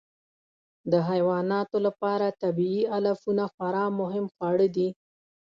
د 0.91 0.93
حیواناتو 1.09 1.77
لپاره 1.87 2.27
طبیعي 2.41 2.81
علفونه 2.95 3.43
خورا 3.53 3.85
مهم 4.01 4.25
خواړه 4.33 4.67
دي. 4.75 4.89